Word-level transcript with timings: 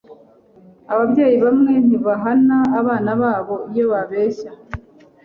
Ababyeyi 0.93 1.37
bamwe 1.45 1.73
ntibahana 1.87 2.57
abana 2.79 3.11
babo 3.21 3.55
iyo 3.71 3.85
babeshya. 3.93 4.49